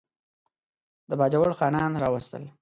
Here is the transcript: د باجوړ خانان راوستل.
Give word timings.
د 1.09 1.11
باجوړ 1.19 1.51
خانان 1.59 1.91
راوستل. 2.03 2.43